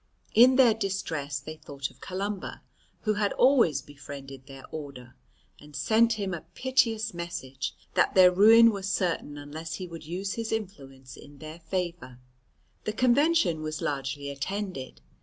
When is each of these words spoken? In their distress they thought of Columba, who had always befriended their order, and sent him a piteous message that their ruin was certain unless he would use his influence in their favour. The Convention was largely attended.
In 0.33 0.55
their 0.55 0.73
distress 0.73 1.39
they 1.39 1.57
thought 1.57 1.91
of 1.91 2.01
Columba, 2.01 2.63
who 3.01 3.13
had 3.13 3.33
always 3.33 3.83
befriended 3.83 4.47
their 4.47 4.63
order, 4.71 5.13
and 5.59 5.75
sent 5.75 6.13
him 6.13 6.33
a 6.33 6.41
piteous 6.55 7.13
message 7.13 7.75
that 7.93 8.15
their 8.15 8.31
ruin 8.31 8.71
was 8.71 8.91
certain 8.91 9.37
unless 9.37 9.75
he 9.75 9.85
would 9.85 10.07
use 10.07 10.33
his 10.33 10.51
influence 10.51 11.15
in 11.15 11.37
their 11.37 11.59
favour. 11.59 12.17
The 12.85 12.93
Convention 12.93 13.61
was 13.61 13.79
largely 13.79 14.31
attended. 14.31 15.01